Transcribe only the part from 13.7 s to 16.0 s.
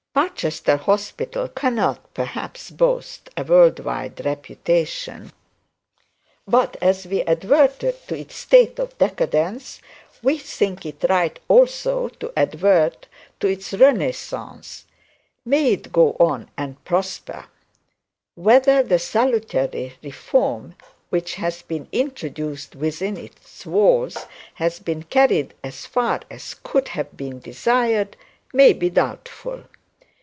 renaissance. May it